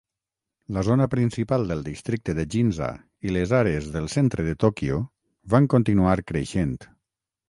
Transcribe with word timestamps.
La 0.75 0.81
zona 0.85 1.05
principal 1.09 1.65
del 1.71 1.83
districte 1.89 2.33
de 2.39 2.45
Ginza 2.55 2.87
i 3.31 3.35
les 3.35 3.53
àrees 3.57 3.89
del 3.97 4.09
centre 4.13 4.47
de 4.47 4.55
Tokyo 4.65 4.97
van 5.55 5.69
continuar 5.75 6.17
creixent. 6.33 6.75